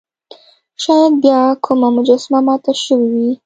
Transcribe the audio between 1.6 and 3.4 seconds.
کومه مجسمه ماته شوې وي.